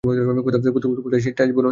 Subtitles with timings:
[0.03, 1.69] কোথায় সেই ঠাস-বুনোনি?